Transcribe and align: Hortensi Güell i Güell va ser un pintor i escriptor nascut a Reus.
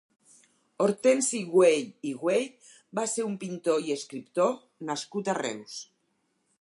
Hortensi 0.85 1.41
Güell 1.51 1.91
i 2.11 2.13
Güell 2.23 2.73
va 3.01 3.05
ser 3.13 3.25
un 3.27 3.35
pintor 3.45 3.85
i 3.91 3.93
escriptor 3.97 4.59
nascut 4.91 5.31
a 5.35 5.37
Reus. 5.41 5.77